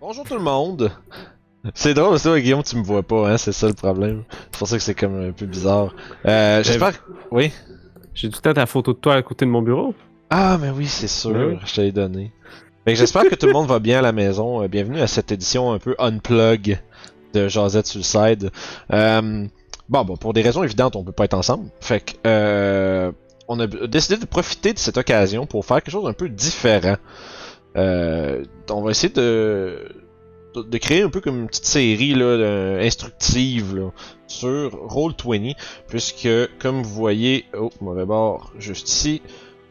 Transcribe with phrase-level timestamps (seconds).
[0.00, 0.90] Bonjour tout le monde!
[1.74, 4.24] C'est drôle, c'est vrai, Guillaume, tu me vois pas, hein, c'est ça le problème.
[4.50, 5.94] C'est pour ça que c'est comme un peu bizarre.
[6.24, 7.12] Euh, j'espère que...
[7.30, 7.52] Oui?
[8.14, 9.94] J'ai tout à ta photo de toi à côté de mon bureau.
[10.30, 11.58] Ah, mais oui, c'est sûr, Oui.
[11.66, 12.32] je te l'ai donné.
[12.84, 14.62] Fait que j'espère que tout le monde va bien à la maison.
[14.62, 16.80] Euh, bienvenue à cette édition un peu unplug
[17.34, 18.50] de Jazette Suicide.
[18.92, 19.46] Euh,
[19.90, 21.68] bon, bon, pour des raisons évidentes, on peut pas être ensemble.
[21.80, 23.12] Fait que, euh,
[23.48, 26.96] on a décidé de profiter de cette occasion pour faire quelque chose d'un peu différent.
[27.76, 29.88] Euh, on va essayer de,
[30.80, 33.90] créer un peu comme une petite série là, instructive
[34.26, 35.54] sur Roll20,
[35.88, 36.28] puisque
[36.58, 39.22] comme vous voyez, oh, mauvais bord, juste ici,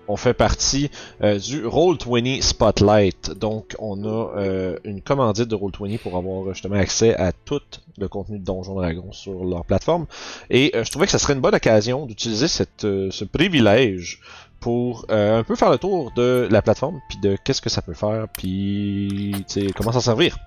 [0.09, 0.89] on fait partie
[1.23, 3.31] euh, du Roll20 Spotlight.
[3.31, 7.61] Donc, on a euh, une commandite de Roll20 pour avoir justement accès à tout
[7.97, 10.07] le contenu de Donjon Dragon sur leur plateforme.
[10.49, 14.19] Et euh, je trouvais que ça serait une bonne occasion d'utiliser ce privilège
[14.59, 17.81] pour euh, un peu faire le tour de la plateforme, puis de qu'est-ce que ça
[17.81, 19.33] peut faire, puis
[19.75, 20.37] comment s'en servir.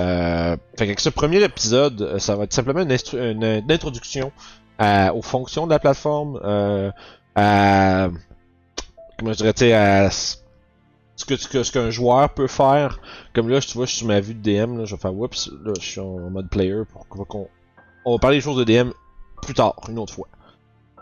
[0.00, 4.32] Euh, fait qu'avec ce premier épisode, euh, ça va être simplement une, une- une introduction
[4.78, 6.90] à- aux fonctions de la plateforme, euh,
[7.36, 8.08] à
[9.18, 10.36] comment je dirais, à ce
[11.26, 13.00] que ce qu'un joueur peut faire.
[13.34, 15.14] Comme là, tu vois, je suis sur ma vue de DM, là, je vais faire
[15.14, 17.48] whoops, là, je suis en mode player pour qu'on-
[18.04, 18.90] on va parler des choses de DM
[19.42, 20.26] plus tard, une autre fois.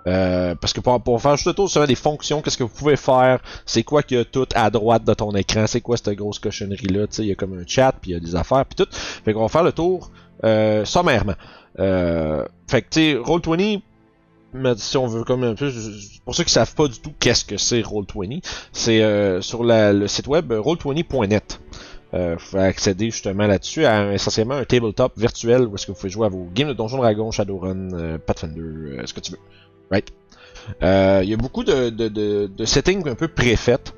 [0.07, 2.69] Euh, parce que pour, pour faire juste le tour sur des fonctions, qu'est-ce que vous
[2.75, 5.97] pouvez faire, c'est quoi qu'il y a tout à droite de ton écran, c'est quoi
[5.97, 8.17] cette grosse cochonnerie là, tu sais, il y a comme un chat, puis il y
[8.17, 8.91] a des affaires, puis tout.
[8.93, 10.11] Fait qu'on va faire le tour
[10.45, 11.35] euh, sommairement.
[11.81, 13.81] Euh, fait que tu sais, Roll20,
[14.55, 15.71] mais si on veut comme un peu,
[16.25, 19.93] pour ceux qui savent pas du tout qu'est-ce que c'est Roll20, c'est euh, sur la-
[19.93, 21.61] le site web euh, roll20.net.
[22.15, 26.09] Euh, vous accéder justement là-dessus à essentiellement un tabletop virtuel où est-ce que vous pouvez
[26.09, 29.39] jouer à vos games de Donjon Dragon, Shadowrun, euh, Pathfinder, euh, ce que tu veux.
[29.91, 30.09] Right?
[30.83, 33.95] Euh, Il y a beaucoup de, de, de, de settings un peu préfaites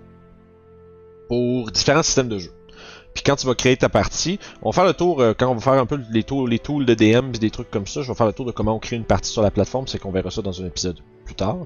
[1.29, 2.51] pour différents systèmes de jeu.
[3.15, 5.55] Puis quand tu vas créer ta partie, on va faire le tour, euh, quand on
[5.55, 8.09] va faire un peu les tools, les tools de DM des trucs comme ça, je
[8.09, 10.11] vais faire le tour de comment on crée une partie sur la plateforme, c'est qu'on
[10.13, 11.57] verra ça dans un épisode plus tard.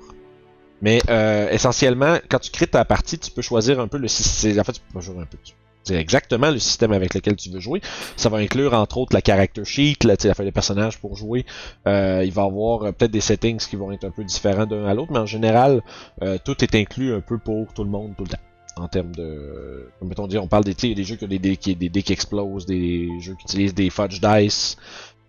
[0.81, 4.59] Mais euh, essentiellement, quand tu crées ta partie, tu peux choisir un peu le système.
[4.59, 5.39] En fait, tu peux pas jouer un peu.
[5.45, 5.53] tu-
[5.85, 7.81] C'est exactement le système avec lequel tu veux jouer.
[8.17, 11.45] Ça va inclure entre autres la character sheet, sais, la feuille de personnages pour jouer.
[11.87, 14.67] Euh, il va y avoir euh, peut-être des settings qui vont être un peu différents
[14.67, 15.83] d'un à l'autre, mais en général,
[16.23, 18.43] euh, tout est inclus un peu pour tout le monde tout le temps.
[18.77, 19.89] En termes de.
[19.99, 22.03] Comme mettons dire, on parle des, des jeux qui ont des dés qui, des dés
[22.03, 24.79] qui explosent, des jeux qui utilisent des fudge dice,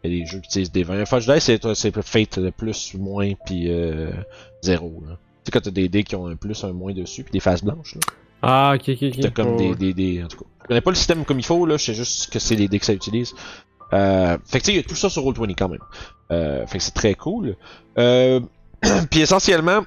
[0.02, 1.02] a des jeux qui utilisent des 20.
[1.02, 3.69] Un fudge dice, c'est, c'est fate de plus, moins, puis
[4.62, 5.03] zéro.
[5.06, 5.08] Tu
[5.44, 7.66] sais, quand t'as des dés qui ont un plus, un moins dessus, puis des faces
[7.66, 7.96] blanches.
[7.96, 8.02] Là.
[8.44, 9.20] Ah, ok, ok, ok.
[9.22, 10.24] T'as comme Oh, des, des, des.
[10.24, 10.46] En tout cas.
[10.64, 11.78] Je connais pas le système comme il faut, là.
[11.78, 13.34] Je sais juste que c'est les dés que ça utilise.
[13.94, 15.80] Euh, fait que tu sais, il y a tout ça sur Roll20 quand même.
[16.31, 17.56] Euh, fait que c'est très cool.
[17.98, 18.40] Euh,
[19.12, 19.81] puis essentiellement,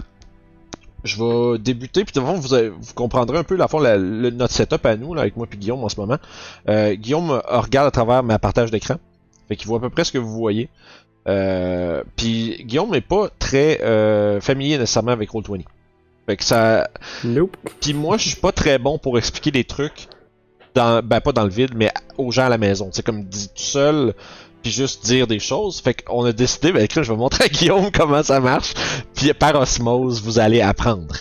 [1.04, 4.30] je vais débuter, puis de vous, avez- vous comprendrez un peu la fond, la- le-
[4.30, 6.18] notre setup à nous, là, avec moi puis Guillaume en ce moment.
[6.68, 8.96] Euh, Guillaume euh, regarde à travers ma partage d'écran.
[9.48, 10.68] Fait qu'il voit à peu près ce que vous voyez.
[11.28, 15.64] Euh, puis Guillaume n'est pas très euh, familier nécessairement avec Roll20.
[16.26, 16.88] Fait que ça,
[17.24, 17.56] Nope.
[17.80, 20.08] puis moi, je suis pas très bon pour expliquer des trucs,
[20.74, 22.90] dans, ben pas dans le vide, mais aux gens à la maison.
[22.92, 24.12] C'est comme dit tout seul,
[24.62, 25.80] puis juste dire des choses.
[25.80, 28.74] Fait qu'on a décidé, ben écoute, je vais montrer à Guillaume comment ça marche,
[29.14, 31.14] puis par osmose, vous allez apprendre.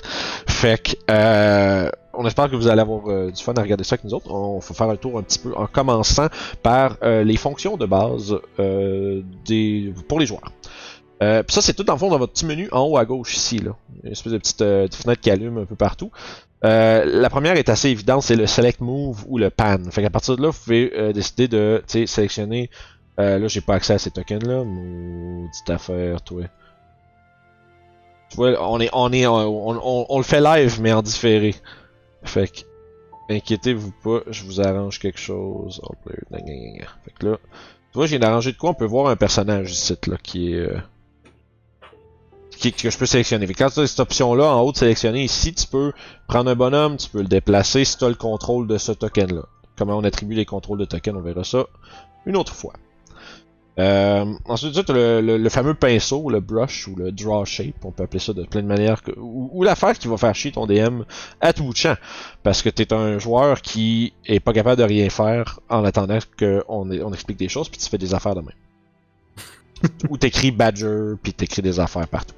[0.48, 3.96] Fait que, euh, on espère que vous allez avoir euh, du fun à regarder ça
[3.96, 4.32] avec nous autres.
[4.32, 6.28] On va faire un tour un petit peu en commençant
[6.64, 10.52] par euh, les fonctions de base euh, des, pour les joueurs.
[11.24, 13.06] Euh, puis ça, c'est tout dans le fond dans votre petit menu en haut à
[13.06, 13.60] gauche ici.
[13.60, 13.72] Là.
[14.04, 16.12] Une espèce de petite euh, fenêtre qui allume un peu partout.
[16.66, 19.78] Euh, la première est assez évidente, c'est le select move ou le pan.
[19.92, 22.70] Fait qu'à partir de là, vous pouvez euh, décider de sélectionner.
[23.20, 24.64] Euh, là, j'ai pas accès à ces tokens là.
[24.66, 26.44] Maudite affaire, toi.
[28.30, 29.38] Tu vois, on est, on est, on,
[29.70, 31.56] on- on le fait live, mais en différé.
[32.24, 32.62] Fait que,
[33.34, 35.80] inquiétez-vous pas, je vous arrange quelque chose.
[36.04, 37.38] Fait que là,
[37.92, 38.72] tu vois, j'ai arrangé de quoi?
[38.72, 40.68] On peut voir un personnage ici, là, qui est.
[42.58, 43.48] qui, que je peux sélectionner.
[43.48, 45.92] Que quand tu as cette option-là, en haut de sélectionner, ici, tu peux
[46.28, 49.44] prendre un bonhomme, tu peux le déplacer si tu as le contrôle de ce token-là.
[49.78, 51.66] Comment on attribue les contrôles de token, on verra ça
[52.26, 52.74] une autre fois.
[53.78, 57.76] Euh, ensuite, tu as le, le- le fameux pinceau, le brush ou le draw shape,
[57.84, 60.34] on peut appeler ça de plein de manières, que, ou, ou l'affaire qui va faire
[60.34, 61.02] chier ton DM
[61.42, 61.96] à tout bout de champ.
[62.42, 66.20] Parce que tu es un joueur qui est pas capable de rien faire en attendant
[66.40, 68.56] qu'on on explique des choses, puis tu fais des affaires de même.
[70.10, 72.34] ou t'écris Badger, puis t'écris des affaires partout.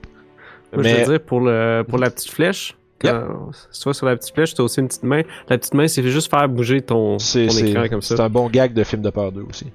[0.74, 4.34] Moi, je veux dire, pour, le, pour la petite flèche, quand, soit sur la petite
[4.34, 5.22] flèche, t'as aussi une petite main.
[5.50, 8.26] La petite main, c'est juste faire bouger ton, C'est ton c'est- écran comme c'est ça.
[8.26, 9.68] un bon gag de film de peur 2 aussi.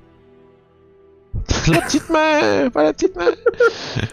[1.72, 3.30] la petite main, pas la petite main.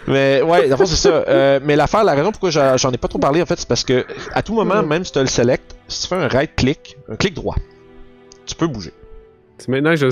[0.08, 1.10] mais ouais, fond, c'est ça.
[1.28, 3.84] Euh, mais l'affaire, la raison pourquoi j'en ai pas trop parlé en fait, c'est parce
[3.84, 6.98] que à tout moment, même si tu le select, si tu fais un right click,
[7.10, 7.56] un clic droit,
[8.46, 8.94] tu peux bouger.
[9.58, 10.08] C'est maintenant que je.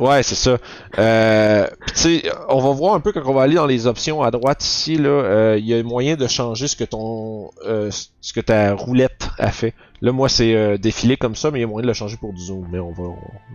[0.00, 0.58] Ouais, c'est ça.
[0.98, 4.22] Euh, tu sais, on va voir un peu quand on va aller dans les options
[4.22, 7.90] à droite ici là, euh, il y a moyen de changer ce que ton euh,
[8.20, 9.72] ce que ta roulette a fait.
[10.00, 12.16] Là moi c'est euh, défilé comme ça, mais il y a moyen de le changer
[12.16, 13.04] pour du zoom, mais on va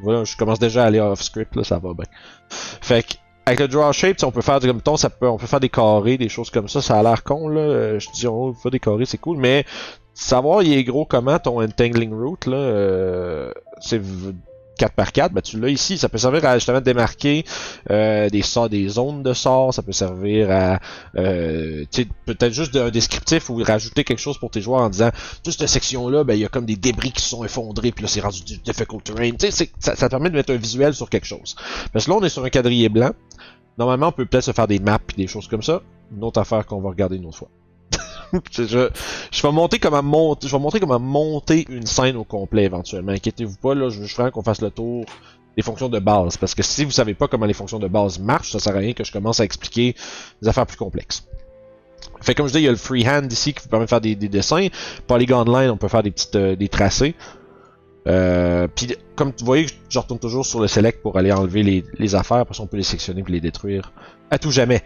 [0.06, 2.06] on- je commence déjà à aller off script là, ça va bien.
[2.50, 3.14] Fait que
[3.46, 5.70] avec le draw shape, on peut faire comme ton, ça peut on peut faire des
[5.70, 7.60] carrés, des choses comme ça, ça a l'air con là.
[7.62, 9.66] Euh, Je dis on fait des carrés, c'est cool, mais
[10.14, 13.52] savoir il est gros comment ton entangling route là, euh,
[13.82, 14.00] c'est
[14.80, 17.44] 4 par 4 ben tu l'as ici, ça peut servir à justement démarquer
[17.92, 20.80] euh, des sorts, des zones de sorts, ça peut servir à
[21.18, 21.84] euh,
[22.26, 25.12] peut-être juste un descriptif ou rajouter quelque chose pour tes joueurs en disant
[25.44, 28.08] toute cette section-là, ben il y a comme des débris qui sont effondrés, puis là
[28.08, 29.30] c'est rendu du difficult terrain.
[29.38, 31.56] C'est- ça, ça permet de mettre un visuel sur quelque chose.
[31.94, 33.12] Parce que là on est sur un quadrillé blanc.
[33.78, 35.82] Normalement on peut peut-être se faire des maps et des choses comme ça.
[36.16, 37.50] Une autre affaire qu'on va regarder une autre fois.
[38.52, 43.12] je, vais monter comment monter, je vais montrer comment monter une scène au complet éventuellement.
[43.12, 45.06] Inquiétez-vous pas, là, je veux vraiment qu'on fasse le tour
[45.58, 46.38] des fonctions de base.
[46.38, 48.80] Parce que si vous savez pas comment les fonctions de base marchent, ça sert à
[48.80, 49.96] rien que je commence à expliquer
[50.42, 51.28] des affaires plus complexes.
[52.22, 54.02] Fait comme je dis, il y a le freehand ici qui vous permet de faire
[54.02, 54.68] des, des dessins.
[55.08, 57.16] Polygon line, on peut faire des petites euh, des tracés.
[58.08, 62.16] Euh, puis comme vous voyez, je retourne toujours sur le select pour aller enlever les,
[62.16, 63.92] affaires, parce qu'on peut les sectionner puis les détruire
[64.32, 64.82] à tout jamais.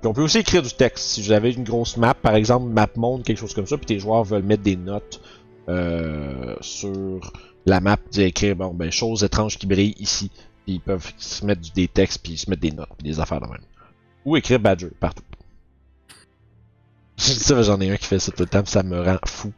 [0.00, 1.04] Puis on peut aussi écrire du texte.
[1.06, 3.86] Si vous avez une grosse map, par exemple, map monde, quelque chose comme ça, puis
[3.86, 5.20] tes joueurs veulent mettre des notes
[5.68, 7.32] euh, sur
[7.64, 10.30] la map, dire écrire bon ben choses étranges qui brillent ici.
[10.64, 13.40] Puis ils peuvent se mettre des textes puis se mettre des notes puis des affaires
[13.40, 13.64] de même.
[14.24, 15.24] Ou écrire Badger partout.
[17.18, 19.52] J'en ai un qui fait ça tout le temps, ça me rend fou.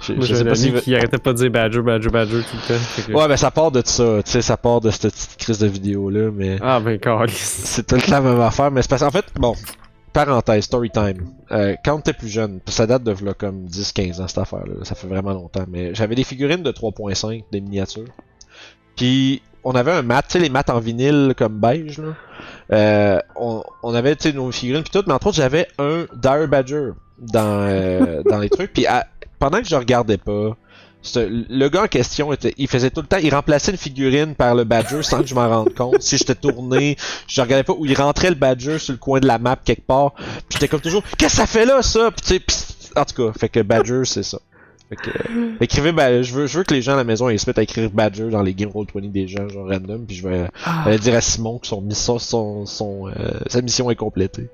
[0.00, 2.80] Je, sais pas si qui arrêtait pas de dire Badger, Badger, Badger tout le temps.
[3.06, 5.58] que- Ouais, ben ça part de ça, tu sais, ça part de cette petite crise
[5.58, 6.98] de vidéo là, mais Ah ben
[7.28, 9.54] c'est tout la même affaire, mais c'est parce en fait, bon,
[10.12, 11.26] parenthèse, story time.
[11.50, 14.94] Euh, quand t'es plus jeune, ça date de v'là comme 10-15 ans cette affaire-là, ça
[14.94, 18.04] fait vraiment longtemps, mais j'avais des figurines de 3.5, des miniatures.
[18.96, 22.14] Puis on avait un mat, tu sais, les mats en vinyle comme beige, là.
[22.72, 26.04] Euh, on, on avait, tu sais, nos figurines puis tout, mais entre autres, j'avais un
[26.16, 28.72] Dire Badger dans, euh, dans les trucs.
[28.72, 29.06] Puis à-
[29.42, 30.56] pendant que je regardais pas,
[31.16, 34.54] le gars en question, était, il faisait tout le temps, il remplaçait une figurine par
[34.54, 36.00] le Badger sans que je m'en rende compte.
[36.00, 36.96] Si j'étais tourné,
[37.26, 39.84] je regardais pas où il rentrait le Badger sur le coin de la map quelque
[39.84, 40.12] part.
[40.14, 42.10] Puis j'étais comme toujours, qu'est-ce que ça fait là, ça?
[42.12, 44.38] Puis tu sais, pis- en tout cas, fait que Badger, c'est ça.
[44.90, 47.28] Fait que, euh, écrivez, ba- je veux, je veux que les gens à la maison
[47.30, 50.14] ils se mettent à écrire Badger dans les Game Roll20 des gens, genre random, puis
[50.14, 50.96] je vais Ah.
[50.98, 53.12] dire à Simon que son mission, son, son, euh,
[53.48, 54.48] sa mission est complétée.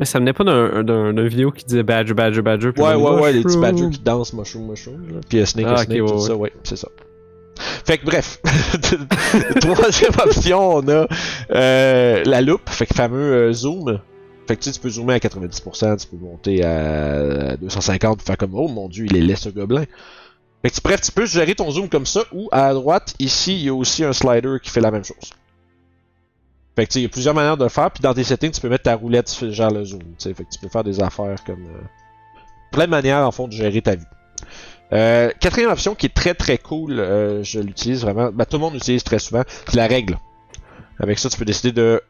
[0.00, 2.70] Mais ça venait pas d'un vidéo qui disait Badger, Badger, Badger.
[2.78, 5.20] Ouais, ouais, ouais, les petits badgers qui dansent, mushroom, mushroom, là.
[5.28, 6.20] Puis euh, Snake, Ah, Snake, ouais, tout ouais.
[6.26, 6.88] ça, ouais, c'est ça.
[7.84, 8.40] Fait que bref,
[9.60, 11.06] troisième option, on a
[11.54, 13.18] euh, la loupe, fait que fameux
[13.48, 14.00] euh, zoom.
[14.48, 18.26] Fait que tu sais, tu peux zoomer à 90%, tu peux monter à 250 pour
[18.26, 19.84] faire comme oh mon dieu, il est laid ce gobelin.
[20.62, 23.54] Fait que tu- bref, tu peux gérer ton zoom comme ça, ou à droite, ici,
[23.54, 25.30] il y a aussi un slider qui fait la même chose.
[26.76, 28.60] Fait que il y a plusieurs manières de le faire, puis dans tes settings, tu
[28.60, 31.64] peux mettre ta roulette genre le zoom, fait que tu peux faire des affaires comme
[31.66, 31.80] euh,
[32.70, 34.04] plein de manières en fond de gérer ta vue.
[34.92, 38.60] Euh, quatrième option qui est très très cool, euh, je l'utilise vraiment, bah, tout le
[38.62, 40.18] monde l'utilise très souvent, c'est la règle.
[40.98, 42.00] Avec ça, tu peux décider de.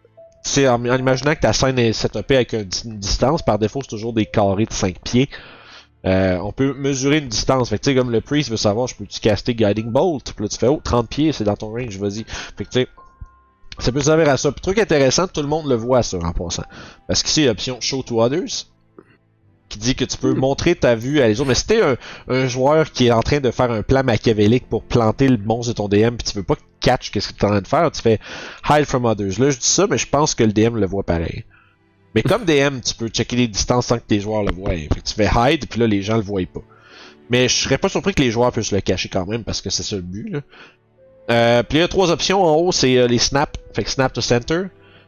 [0.44, 3.80] Tu sais, en, imaginant que ta scène est setupée avec un- une distance, par défaut,
[3.82, 5.28] c'est toujours des carrés de 5 pieds.
[6.06, 7.68] Euh, on peut mesurer une distance.
[7.68, 10.32] Fait que tu sais, comme le priest veut savoir, je peux-tu caster Guiding Bolt?
[10.32, 12.24] Puis là, tu fais, oh, 30 pieds, c'est dans ton range, vas-y.
[12.56, 12.88] Fait que tu sais,
[13.80, 14.52] ça peut servir à ça.
[14.52, 16.64] Puis truc intéressant, tout le monde le voit ça en passant.
[17.06, 18.66] Parce qu'ici, il y a l'option Show to Others
[19.68, 21.48] qui dit que tu peux montrer ta vue à les autres.
[21.48, 21.96] Mais si t'es un,
[22.28, 25.72] un joueur qui est en train de faire un plan machiavélique pour planter le monstre
[25.72, 27.68] de ton DM, puis tu veux pas catch qu'est-ce que tu es en train de
[27.68, 28.18] faire, tu fais
[28.68, 29.38] hide from others.
[29.38, 31.44] Là, je dis ça, mais je pense que le DM le voit pareil.
[32.14, 34.70] Mais comme DM, tu peux checker les distances sans que tes joueurs le voient.
[34.70, 36.62] Fait que tu fais hide, puis là, les gens le voient pas.
[37.30, 39.70] Mais je serais pas surpris que les joueurs puissent le cacher quand même, parce que
[39.70, 40.28] c'est ça le but.
[40.30, 40.40] Là.
[41.30, 43.58] Euh, puis il y a trois options en haut, c'est euh, les snaps.
[43.72, 44.64] Fait que snap to center.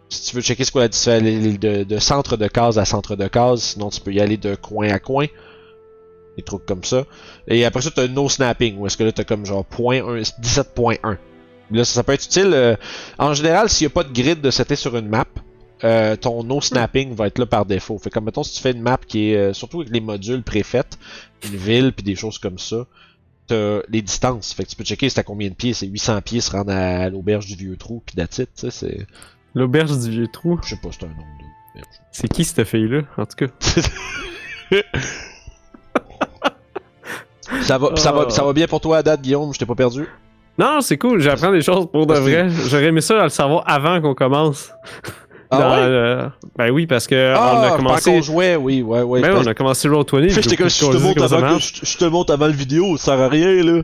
[0.09, 3.17] Si tu veux checker ce quoi la différence de, de centre de case à centre
[3.17, 5.27] de case, sinon tu peux y aller de coin à coin.
[6.37, 7.05] Des trucs comme ça.
[7.49, 10.21] Et après ça, t'as no snapping, où est-ce que là t'as comme genre point 1,
[10.21, 11.17] 17.1.
[11.71, 12.53] Là, ça, peut être utile.
[12.53, 12.77] euh,
[13.19, 15.27] en général, s'il n'y a pas de grid de setter sur une map,
[15.85, 17.99] euh, ton no snapping va être là par défaut.
[17.99, 20.43] Fait comme mettons si tu fais une map qui est euh, surtout avec les modules
[20.43, 20.99] préfaites,
[21.45, 22.87] une ville puis des choses comme ça,
[23.51, 24.53] les distances.
[24.53, 26.73] Fait que tu peux checker c'est à combien de pieds, c'est 800 pieds se rendre
[26.73, 29.07] à l'auberge du vieux trou puis that's it, tu sais, c'est
[29.55, 30.59] L'auberge du vieux trou?
[30.65, 33.47] je sais pas, c'est un nom de C'est qui cette fille-là, en tout cas?
[37.63, 39.75] Ça va, ça va, ça va bien pour toi à date, Guillaume, je t'ai pas
[39.75, 40.07] perdu.
[40.59, 42.49] Non, c'est cool, j'apprends des choses pour de vrai.
[42.51, 44.71] J'aurais aimé ça à le savoir avant qu'on commence.
[45.55, 45.81] Ah Dans, ouais?
[45.83, 48.11] euh, ben oui, parce que on Ah, a commencé.
[48.11, 49.21] qu'on jouait, oui, ouais, ouais.
[49.21, 50.31] Ben, on a commencé Roll20.
[50.31, 50.93] Fait que j'étais comme, je te,
[51.99, 53.83] te montre avant le vidéo, ça sert à rien, là.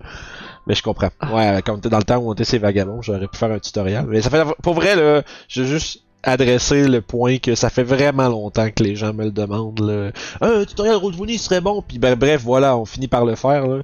[0.66, 1.10] Mais je comprends.
[1.32, 3.50] Ouais, quand on était dans le temps où on était ces vagabonds, j'aurais pu faire
[3.52, 4.04] un tutoriel.
[4.08, 8.28] Mais ça fait, pour vrai, là, j'ai juste adressé le point que ça fait vraiment
[8.28, 9.80] longtemps que les gens me le demandent.
[9.80, 10.10] Là.
[10.40, 11.82] Un tutoriel Roll20 serait bon.
[11.86, 13.66] Puis ben, bref, voilà, on finit par le faire.
[13.66, 13.78] Là.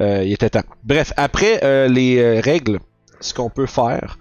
[0.00, 0.62] Euh, il était temps.
[0.84, 2.78] Bref, après euh, les règles,
[3.20, 4.18] ce qu'on peut faire,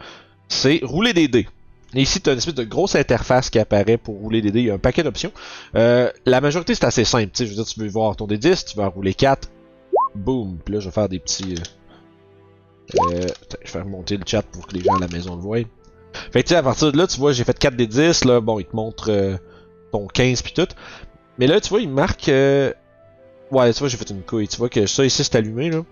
[0.47, 1.47] c'est rouler des dés.
[1.95, 4.59] Et ici, tu as une espèce de grosse interface qui apparaît pour rouler des dés.
[4.59, 5.31] Il y a un paquet d'options.
[5.75, 7.31] Euh, la majorité, c'est assez simple.
[7.35, 9.49] je veux dire, tu veux voir ton D10, tu vas rouler 4.
[10.15, 10.59] Boom.
[10.63, 11.55] Puis là, je vais faire des petits...
[12.95, 15.41] Euh, je vais faire monter le chat pour que les gens à la maison le
[15.41, 15.59] voient.
[16.31, 18.59] Fait que à partir de là, tu vois, j'ai fait 4 des 10, là, bon,
[18.59, 19.37] il te montre euh,
[19.91, 20.67] ton 15 puis tout.
[21.37, 22.29] Mais là, tu vois, il marque...
[22.29, 22.71] Euh...
[23.51, 24.47] Ouais, tu vois, j'ai fait une couille.
[24.47, 25.83] Tu vois que ça ici, c'est allumé, là.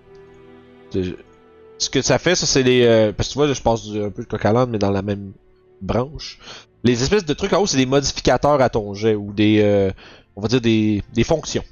[1.79, 2.85] Ce que ça fait, ça, c'est les...
[2.85, 3.11] Euh...
[3.13, 5.33] Parce que tu vois, je passe un peu de coq à mais dans la même
[5.81, 6.39] branche.
[6.83, 9.61] Les espèces de trucs en haut, c'est des modificateurs à ton jet, ou des...
[9.61, 9.91] Euh,
[10.35, 11.63] on va dire des, des fonctions.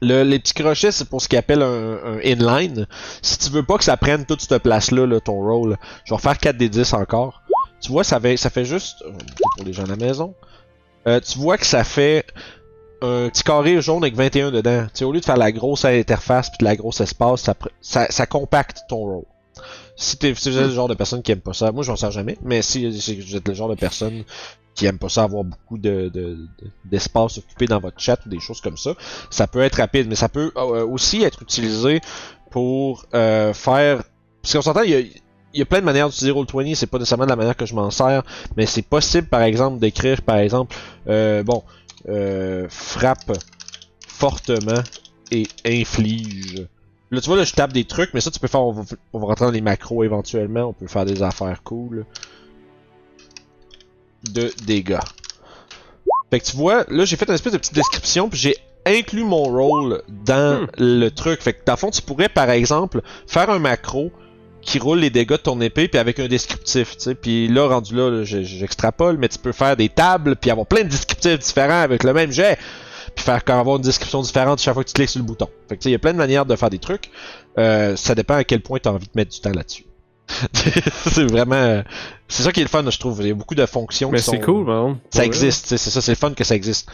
[0.00, 2.86] Le, les petits crochets, c'est pour ce qu'ils appelle un, un, inline.
[3.20, 6.16] Si tu veux pas que ça prenne toute cette place-là, là, ton roll, je vais
[6.16, 7.42] refaire 4 des 10 encore.
[7.80, 9.02] Tu vois, ça fait, ça fait juste...
[9.02, 9.12] Euh,
[9.56, 10.34] pour les gens à la maison.
[11.06, 12.24] Euh, tu vois que ça fait
[13.00, 14.84] un petit carré jaune avec 21 dedans.
[14.84, 17.54] Tu sais, au lieu de faire la grosse interface puis de la grosse espace, ça,
[17.80, 19.24] ça, ça compacte ton roll.
[20.00, 21.90] Si, t'es, si vous êtes le genre de personne qui aime pas ça, moi je
[21.90, 24.22] m'en sers jamais, mais si, vous êtes le genre de personne
[24.74, 26.10] qui aime pas ça avoir beaucoup de,
[26.84, 28.94] d'espace occupé dans votre chat ou des choses comme ça,
[29.28, 32.00] ça peut être rapide, mais ça peut euh, aussi être utilisé
[32.52, 34.04] pour euh, faire...
[34.40, 35.00] Parce qu'on s'entend, il y a,
[35.54, 37.66] il y a plein de manières d'utiliser Roll20, c'est pas nécessairement de la manière que
[37.66, 38.22] je m'en sers,
[38.56, 40.76] mais c'est possible par exemple d'écrire par exemple,
[41.08, 41.64] euh, bon,
[42.08, 43.32] euh, frappe
[44.06, 44.82] fortement
[45.30, 46.66] et inflige.
[47.10, 48.82] Là tu vois là je tape des trucs, mais ça tu peux faire, on va,
[49.12, 52.04] on va rentrer dans les macros éventuellement, on peut faire des affaires cool
[54.24, 54.98] de dégâts.
[56.30, 58.56] Fait que tu vois, là j'ai fait une espèce de petite description, puis j'ai
[58.88, 60.66] inclus mon rôle dans hmm.
[60.78, 61.40] le truc.
[61.42, 64.10] Fait que dans le fond, tu pourrais par exemple faire un macro
[64.60, 67.14] qui roule les dégâts de ton épée puis avec un descriptif, tu sais.
[67.14, 70.88] Puis là rendu là, j'extrapole, mais tu peux faire des tables puis avoir plein de
[70.88, 72.58] descriptifs différents avec le même jet.
[73.18, 75.48] Puis faire avoir une description différente chaque fois que tu cliques sur le bouton.
[75.68, 77.10] Fait que tu sais, il y a plein de manières de faire des trucs.
[77.58, 79.86] Euh, ça dépend à quel point tu as envie de mettre du temps là-dessus.
[80.52, 81.82] c'est vraiment.
[82.28, 83.20] C'est ça qui est le fun, je trouve.
[83.22, 84.98] Il y a beaucoup de fonctions Mais c'est cool, bon.
[85.10, 86.88] Ça existe, c'est ça, c'est le fun que ça existe.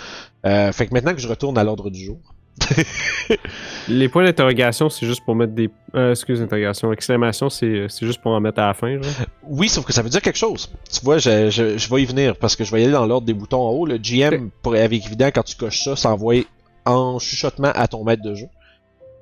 [0.47, 2.19] Euh, fait que maintenant que je retourne à l'ordre du jour.
[3.89, 5.71] les points d'interrogation, c'est juste pour mettre des.
[5.95, 6.93] Euh, excuse, interrogation.
[6.93, 9.13] Exclamation, c'est juste pour en mettre à la fin, genre.
[9.43, 10.71] Oui, sauf que ça veut dire quelque chose.
[10.93, 13.07] Tu vois, je, je, je vais y venir parce que je vais y aller dans
[13.07, 13.87] l'ordre des boutons en haut.
[13.87, 16.45] Le GM, pour, avec évident, quand tu coches ça, s'envoie
[16.85, 18.47] en chuchotement à ton maître de jeu.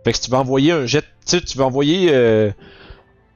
[0.05, 1.03] Fait que si tu veux envoyer un jet.
[1.03, 2.11] Tu sais, tu veux envoyer.
[2.13, 2.51] Euh,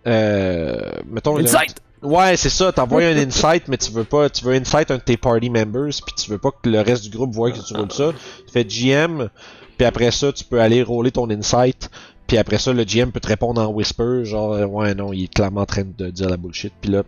[0.06, 1.80] euh, mettons, Insight!
[2.02, 5.02] Ouais, c'est ça, t'envoies un insight, mais tu veux pas, tu veux insight un de
[5.02, 7.74] tes party members, puis tu veux pas que le reste du groupe voit que tu
[7.74, 8.12] roules ça.
[8.46, 9.28] Tu fais GM,
[9.76, 11.90] puis après ça, tu peux aller rouler ton insight,
[12.26, 15.24] puis après ça, le GM peut te répondre en whisper, genre, euh, ouais, non, il
[15.24, 17.02] est clairement en train de dire la bullshit, puis là,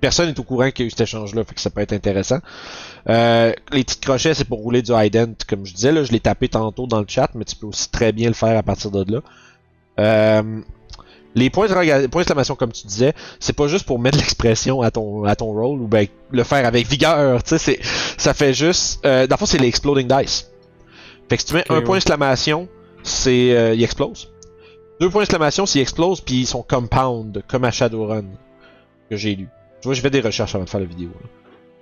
[0.00, 1.94] personne n'est au courant qu'il y a eu cet échange-là, fait que ça peut être
[1.94, 2.38] intéressant.
[3.08, 6.20] Euh, les petits crochets, c'est pour rouler du ident, comme je disais, là, je l'ai
[6.20, 8.90] tapé tantôt dans le chat, mais tu peux aussi très bien le faire à partir
[8.90, 9.20] de là.
[9.98, 10.60] Euh,
[11.34, 15.36] les points d'exclamation, comme tu disais, c'est pas juste pour mettre l'expression à ton, à
[15.36, 17.80] ton rôle ou ben le faire avec vigueur, tu sais,
[18.16, 19.04] ça fait juste.
[19.04, 20.50] Euh, dans c'est les exploding dice.
[21.28, 22.68] Fait que si tu mets un point d'exclamation,
[23.02, 23.56] c'est.
[23.56, 24.30] Euh, il explose.
[25.00, 28.24] Deux points d'exclamation, s'il explose, puis ils sont compound, comme à Shadowrun,
[29.10, 29.48] que j'ai lu.
[29.80, 31.10] Tu vois, j'ai fait des recherches avant de faire la vidéo.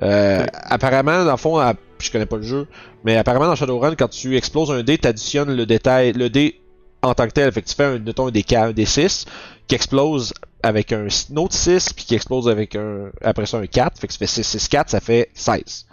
[0.03, 1.61] Euh, apparemment, dans le fond,
[1.99, 2.67] je connais pas le jeu,
[3.05, 6.61] mais apparemment dans Shadowrun, quand tu exploses un dé, t'additionnes le détail, le dé
[7.03, 7.53] en tant que tel.
[7.53, 9.27] Fait que tu fais un, mettons, un des, un des 6
[9.69, 10.33] qui explose
[10.63, 11.07] avec un
[11.37, 13.99] autre 6 puis qui explose avec un après ça un 4.
[13.99, 15.87] Fait que ça fait 6, 6, 4, ça fait 16.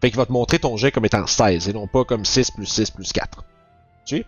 [0.00, 2.50] Fait qu'il va te montrer ton jet comme étant 16 et non pas comme 6
[2.52, 3.44] plus 6 plus 4.
[4.04, 4.26] Tu sais?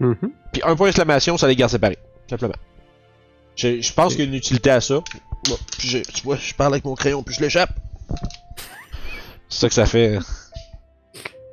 [0.00, 0.12] Mm
[0.52, 1.98] Puis un point d'exclamation, ça les garde séparés.
[2.28, 2.54] Simplement.
[3.56, 5.00] Je, je pense qu'il y a une utilité à ça.
[5.78, 7.70] puis je, tu vois, je parle avec mon crayon puis je l'échappe.
[9.48, 10.18] C'est ça que ça fait.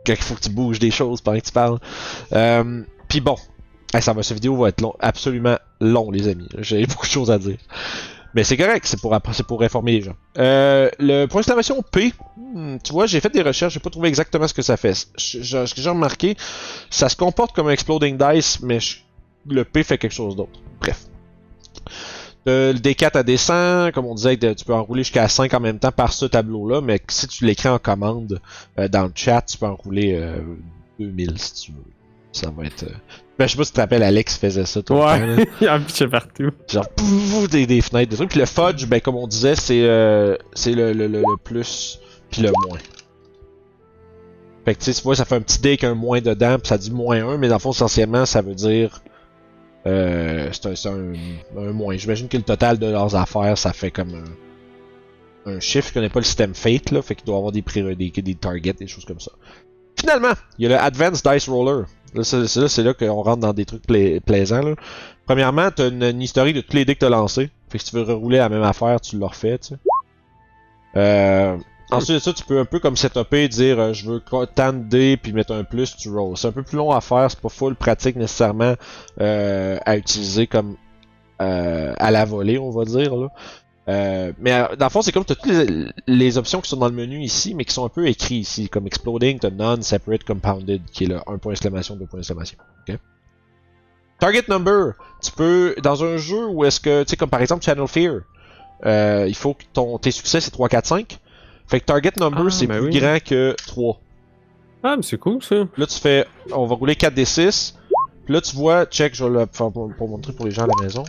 [0.06, 1.80] Quand il faut que tu bouges des choses pendant que tu parles.
[2.34, 3.38] Euh, puis bon,
[4.02, 6.50] ça va, cette vidéo va être long, absolument long, les amis.
[6.60, 7.58] J'ai beaucoup de choses à dire.
[8.34, 9.16] Mais c'est correct, c'est pour,
[9.48, 10.16] pour informer les gens.
[10.38, 14.10] Euh, le point d'exclamation P, hmm, tu vois, j'ai fait des recherches, j'ai pas trouvé
[14.10, 14.94] exactement ce que ça fait.
[14.94, 15.38] ce
[15.74, 16.36] que j'ai remarqué,
[16.90, 18.80] ça se comporte comme un exploding dice, mais
[19.48, 20.60] le P fait quelque chose d'autre.
[20.80, 21.06] Bref.
[22.46, 25.92] le D4 à descend, comme on disait, tu peux enrouler jusqu'à 5 en même temps
[25.92, 28.42] par ce tableau-là, mais si tu l'écris en commande
[28.80, 30.42] euh, dans le chat, tu peux enrouler euh,
[31.00, 31.93] 2000 si tu veux.
[32.34, 32.84] Ça va être.
[32.84, 32.92] Euh,
[33.38, 35.26] ben, je sais pas si tu te rappelles, Alex faisait ça tout ouais.
[35.26, 35.52] le temps.
[35.62, 36.52] il en pitchait partout.
[36.68, 38.30] Genre, pouf, des, des fenêtres, des trucs.
[38.30, 42.00] Puis le fudge, ben, comme on disait, c'est euh, c'est le, le, le, plus,
[42.30, 42.80] puis le moins.
[44.66, 46.68] Fait que tu sais, vois, ça fait un petit dé avec un moins dedans, puis
[46.68, 49.02] ça dit moins 1, mais dans le fond, essentiellement, ça veut dire
[49.86, 51.14] Euh, c'est un,
[51.58, 51.98] un, moins.
[51.98, 54.16] J'imagine que le total de leurs affaires, ça fait comme
[55.46, 55.90] un, un chiffre.
[55.90, 58.74] Je connais pas le système Fate, là, fait qu'il doit avoir des, des, des targets,
[58.74, 59.32] des choses comme ça.
[60.00, 61.86] Finalement, il y a le Advanced Dice Roller.
[62.16, 64.62] Là, c'est là, qu'on rentre dans des trucs plaisants.
[64.62, 64.76] Là.
[65.26, 67.50] Premièrement, t'as une, une historique de tous les dés que t'as lancés.
[67.70, 69.76] Fait que si tu veux rerouler la même affaire, tu le refais, tu sais.
[70.96, 71.58] Euh,
[71.92, 74.22] ensuite de ça, tu peux un peu comme setuper et dire euh, je veux
[74.56, 76.38] tant de dés puis mettre un plus, tu rolls.
[76.38, 78.76] C'est un peu plus long à faire, c'est pas full pratique nécessairement
[79.22, 80.76] euh, à utiliser comme
[81.42, 83.16] euh, à la volée, on va dire.
[83.16, 83.30] Là.
[83.90, 86.70] Euh, mais euh, dans le fond, c'est comme tu as toutes les, les, options qui
[86.70, 89.52] sont dans le menu ici, mais qui sont un peu écrites ici, comme Exploding, tu
[89.52, 92.58] Non-Separate Compounded, qui est le 1 point d'exclamation, 2 points d'exclamation.
[92.84, 92.98] Okay?
[94.20, 97.64] Target Number, tu peux, dans un jeu où est-ce que, tu sais, comme par exemple
[97.66, 98.22] Channel Fear,
[98.86, 101.20] euh, il faut que ton, tes succès c'est 3, 4, 5.
[101.68, 104.00] Fait que Target Number, ah, c'est ben plus grand que 3.
[104.84, 105.56] Ah, mais c'est cool ça.
[105.76, 107.78] Là, tu fais, on va rouler 4 des 6.
[108.26, 110.64] Puis là, tu vois, check, je vais le faire pour, pour montrer pour les gens
[110.64, 111.04] à la maison.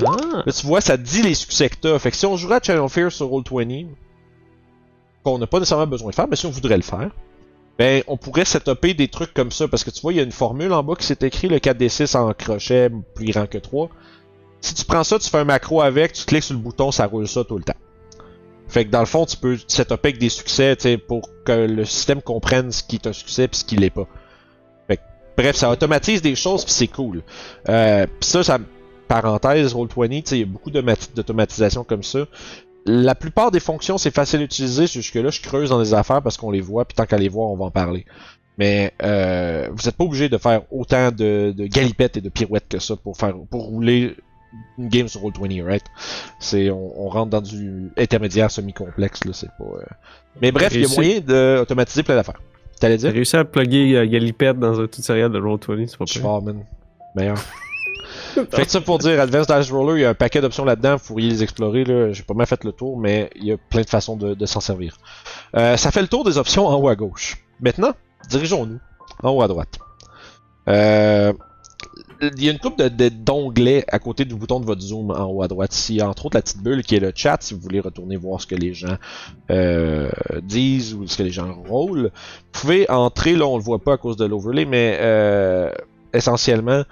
[0.00, 0.42] Ah.
[0.46, 1.98] Là, tu vois, ça dit les succès que t'as.
[1.98, 3.86] Fait que si on jouerait à Channel Fear sur Roll20,
[5.22, 7.10] qu'on n'a pas nécessairement besoin de faire, mais si on voudrait le faire,
[7.78, 9.68] ben, on pourrait setuper des trucs comme ça.
[9.68, 11.58] Parce que tu vois, il y a une formule en bas qui s'est écrit le
[11.58, 13.88] 4D6 en crochet plus grand que 3.
[14.60, 17.06] Si tu prends ça, tu fais un macro avec, tu cliques sur le bouton, ça
[17.06, 17.74] roule ça tout le temps.
[18.68, 22.22] Fait que dans le fond, tu peux setuper avec des succès pour que le système
[22.22, 24.08] comprenne ce qui est un succès et ce qui l'est pas.
[24.88, 25.02] Fait que,
[25.36, 27.22] bref, ça automatise des choses puis c'est cool.
[27.68, 28.58] Euh, pis ça, ça,
[29.08, 32.26] parenthèse, Roll20, il y a beaucoup d'automatisation comme ça.
[32.86, 34.86] La plupart des fonctions, c'est facile à utiliser.
[34.86, 37.50] Jusque-là, je creuse dans les affaires parce qu'on les voit, puis tant qu'à les voir,
[37.50, 38.04] on va en parler.
[38.58, 42.68] Mais euh, vous n'êtes pas obligé de faire autant de, de, galipettes et de pirouettes
[42.68, 44.14] que ça pour faire pour rouler
[44.78, 45.84] une game sur Roll20, right?
[46.38, 49.64] C'est on, rentre dans du intermédiaire semi-complexe là, c'est pas.
[49.64, 49.84] Euh...
[50.40, 52.40] Mais bref, il y a moyen d'automatiser plein d'affaires.
[52.80, 53.10] T'allais dire?
[53.10, 56.42] J'ai réussi à plugger euh, Galipette dans un toute série de Roll20, c'est pas pire.
[56.42, 56.64] man.
[57.16, 57.38] Meilleur.
[58.34, 60.96] fait que ça pour dire, Advanced Dice Roller, il y a un paquet d'options là-dedans,
[60.96, 61.84] vous pourriez les explorer.
[61.84, 62.12] Là.
[62.12, 64.60] J'ai pas mal fait le tour, mais il y a plein de façons de, s'en
[64.60, 64.98] servir.
[65.56, 67.44] Euh, ça fait le tour des options en haut à gauche.
[67.60, 67.92] Maintenant,
[68.28, 68.78] dirigeons-nous
[69.22, 69.78] en haut à droite.
[70.68, 71.32] Euh,
[72.20, 75.42] il y a une coupe d'onglets à côté du bouton de votre zoom en haut
[75.42, 77.80] à droite ici, entre autres la petite bulle qui est le chat si vous voulez
[77.80, 78.96] retourner voir ce que les gens
[79.50, 80.08] euh,
[80.42, 82.10] disent ou ce que les gens roulent.
[82.14, 84.98] Vous pouvez entrer, là on le voit pas à cause de l'overlay, mais
[86.14, 86.84] essentiellement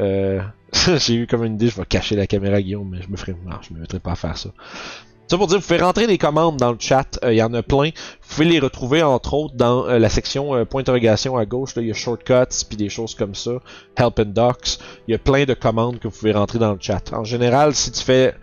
[0.00, 0.40] euh,
[0.98, 3.32] j'ai eu comme une idée, je vais cacher la caméra Guillaume, mais je me ferai.
[3.32, 4.50] Non, je me mettrai pas à faire ça.
[5.26, 7.54] Ça pour dire, vous pouvez rentrer des commandes dans le chat, euh, il y en
[7.54, 7.86] a plein.
[7.86, 11.70] Vous pouvez les retrouver entre autres dans euh, la section point d'interrogation à gauche.
[11.76, 13.52] il y a shortcuts puis des choses comme ça.
[13.96, 14.78] Help and docs.
[15.08, 17.12] Il y a plein de commandes que vous pouvez rentrer dans le chat.
[17.12, 18.34] En général, si tu fais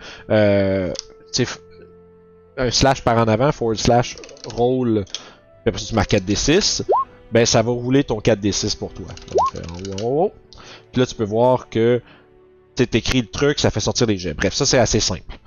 [2.58, 4.18] un slash par en avant, forward slash
[4.56, 6.84] roll, puis après tu marques 4d6,
[7.32, 9.06] ben ça va rouler ton 4d6 pour toi.
[9.98, 10.32] Donc,
[10.92, 12.02] puis là, tu peux voir que
[12.76, 14.34] tu écrit le truc, ça fait sortir des jets.
[14.34, 15.38] Bref, ça c'est assez simple.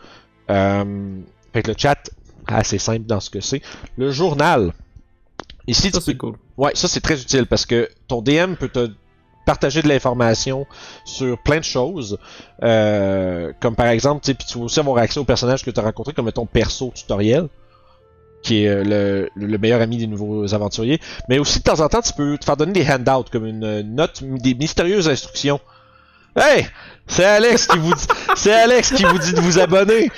[0.50, 1.20] Euh,
[1.52, 1.98] fait que le chat,
[2.46, 3.62] assez simple dans ce que c'est.
[3.96, 4.72] Le journal.
[5.66, 6.36] Ici, ça, c'est cool.
[6.56, 8.90] Ouais, ça c'est très utile parce que ton DM peut te
[9.46, 10.66] partager de l'information
[11.04, 12.18] sur plein de choses.
[12.62, 16.12] Euh, comme par exemple, tu peux aussi avoir accès aux personnages que tu as rencontrés,
[16.12, 17.48] comme ton perso tutoriel
[18.44, 21.00] qui est euh, le, meilleur ami des nouveaux aventuriers.
[21.28, 23.80] Mais aussi, de temps en temps, tu peux te faire donner des handouts, comme une
[23.80, 25.60] note, des mystérieuses instructions.
[26.36, 26.66] Hey!
[27.06, 30.10] C'est Alex qui vous dit, c'est Alex qui vous dit de vous abonner.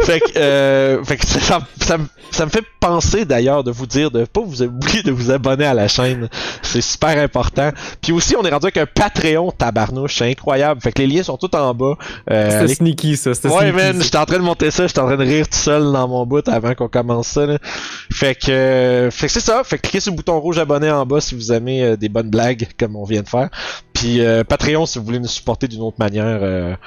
[0.00, 1.98] Fait que, euh, fait que ça, ça,
[2.30, 5.64] ça, me fait penser d'ailleurs de vous dire de pas vous oublier de vous abonner
[5.64, 6.28] à la chaîne.
[6.62, 7.70] C'est super important.
[8.00, 10.80] Puis aussi, on est rendu avec un Patreon tabarnouche, c'est incroyable.
[10.80, 11.96] Fait que les liens sont tout en bas.
[12.30, 13.32] Euh, c'était sneaky ça.
[13.44, 15.92] Ouais man, j'étais en train de monter ça, j'étais en train de rire tout seul
[15.92, 17.46] dans mon bout avant qu'on commence ça.
[17.46, 17.58] Là.
[18.12, 19.62] Fait que, euh, fait que c'est ça.
[19.64, 22.08] Fait que cliquez sur le bouton rouge abonner en bas si vous aimez euh, des
[22.08, 23.48] bonnes blagues comme on vient de faire.
[23.92, 26.78] Puis Patreon, si vous voulez nous supporter d'une autre manière,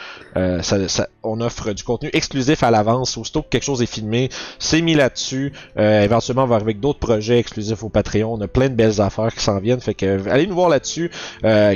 [0.64, 3.18] ça, on offre du contenu exclusif à l'avance.
[3.18, 5.54] Aussitôt que quelque chose est filmé, c'est mis là-dessus.
[5.78, 8.34] éventuellement, on va arriver avec d'autres projets exclusifs au Patreon.
[8.34, 9.82] On a plein de belles affaires qui s'en viennent.
[9.82, 11.12] Fait que allez nous voir là-dessus.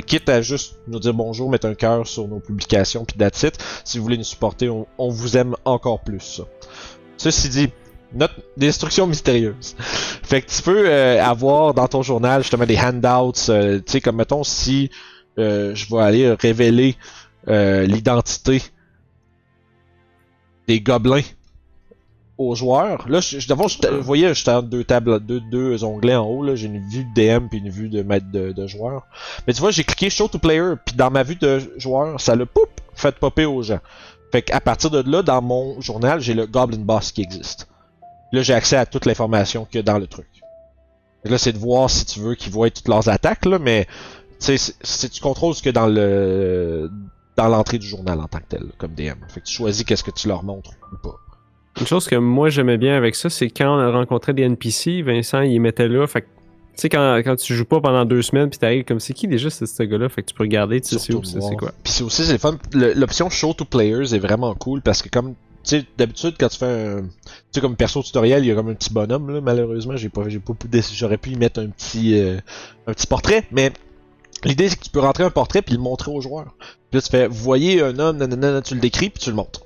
[0.06, 3.46] quitte à juste nous dire bonjour, mettre un cœur sur nos publications, puis that's.
[3.84, 6.42] Si vous voulez nous supporter, on, vous aime encore plus.
[7.16, 7.68] Ceci dit,
[8.14, 9.74] Note d'instructions mystérieuses.
[10.22, 14.44] Fait que tu peux avoir dans ton journal justement des handouts, tu sais comme mettons
[14.44, 14.90] si
[15.38, 16.96] euh, je vais aller révéler
[17.48, 18.62] euh, l'identité
[20.66, 21.22] des gobelins
[22.38, 23.08] aux joueurs.
[23.08, 26.42] Là, je, d'abord, je, vous voyez, j'étais en deux tables, deux, deux onglets en haut.
[26.42, 29.06] Là, j'ai une vue de DM puis une vue de maître de, de joueur.
[29.46, 32.34] Mais tu vois, j'ai cliqué Show to Player puis dans ma vue de joueur, ça
[32.34, 33.80] le poup fait popper aux gens.
[34.32, 37.68] Fait qu'à partir de là, dans mon journal, j'ai le Goblin Boss qui existe.
[38.32, 40.26] Là, j'ai accès à toute l'information qu'il y dans le truc.
[41.24, 43.86] là, c'est de voir si tu veux qu'ils voient toutes leurs attaques, là, mais
[44.40, 46.90] tu sais, tu contrôles ce que dans le
[47.36, 49.18] dans l'entrée du journal en tant que tel, comme DM.
[49.28, 51.16] Fait que tu choisis qu'est-ce que tu leur montres ou pas.
[51.78, 55.02] Une chose que moi j'aimais bien avec ça, c'est quand on a rencontré des NPC,
[55.02, 58.20] Vincent il mettait là, fait que tu sais, quand, quand tu joues pas pendant deux
[58.20, 60.80] semaines, puis t'arrives comme c'est qui déjà c'est ce gars-là, fait que tu peux regarder,
[60.80, 61.72] tu sais c'est quoi?
[61.82, 65.34] Puis c'est aussi c'est fun, l'option show to players est vraiment cool parce que comme
[65.64, 68.54] tu sais d'habitude quand tu fais un tu sais comme perso tutoriel, il y a
[68.54, 70.54] comme un petit bonhomme là, malheureusement, j'ai pas j'ai pas
[70.94, 72.38] j'aurais pu y mettre un petit euh,
[72.86, 73.72] un petit portrait, mais
[74.44, 76.54] l'idée c'est que tu peux rentrer un portrait puis le montrer aux joueurs.
[76.90, 79.36] Puis là tu fais vous voyez un homme nanana, tu le décris puis tu le
[79.36, 79.62] montres.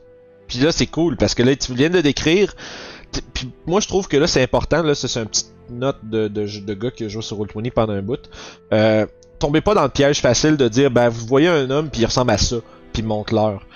[0.48, 2.54] Puis là c'est cool parce que là tu viens de décrire
[3.35, 6.74] puis moi je trouve que là c'est important là c'est un petit note de, de,
[6.74, 8.28] gars qui joue sur Roll20 pendant un bout.
[8.72, 9.06] Euh,
[9.38, 12.06] tombez pas dans le piège facile de dire ben vous voyez un homme puis il
[12.06, 12.56] ressemble à ça
[12.92, 13.66] puis monte l'heure.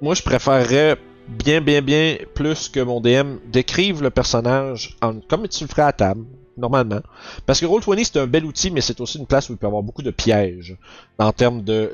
[0.00, 4.96] Moi je préférerais bien bien bien plus que mon DM décrive le personnage
[5.28, 6.24] comme tu le ferais à table
[6.58, 7.00] normalement.
[7.46, 9.66] Parce que Roll20 c'est un bel outil, mais c'est aussi une place où il peut
[9.66, 10.76] y avoir beaucoup de pièges
[11.18, 11.92] en termes de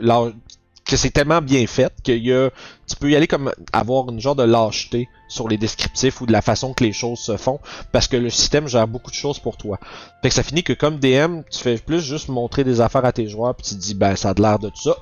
[0.85, 2.51] que c'est tellement bien fait a,
[2.87, 6.33] tu peux y aller comme avoir une genre de lâcheté sur les descriptifs ou de
[6.33, 7.59] la façon que les choses se font
[7.91, 9.79] parce que le système gère beaucoup de choses pour toi.
[10.23, 13.13] Fait que ça finit que comme DM, tu fais plus juste montrer des affaires à
[13.13, 14.97] tes joueurs puis tu te dis ben ça a l'air de ça.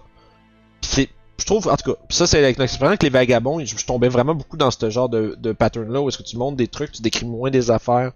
[0.80, 4.08] c'est je trouve, en tout cas, ça c'est avec l'expérience avec les vagabonds, je, tombais
[4.08, 7.02] vraiment beaucoup dans ce genre de, pattern-là où est-ce que tu montres des trucs, tu
[7.02, 8.12] décris moins des affaires.